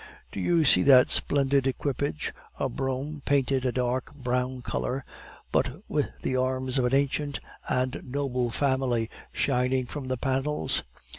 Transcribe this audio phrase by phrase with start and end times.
[0.31, 5.05] "Do you see that splendid equipage, a brougham painted a dark brown color,
[5.51, 7.39] but with the arms of an ancient
[7.69, 10.81] and noble family shining from the panels?